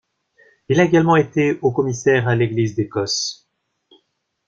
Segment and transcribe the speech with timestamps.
[0.67, 3.47] Il a également été Haut-Commissaire à l'Église d'Écosse.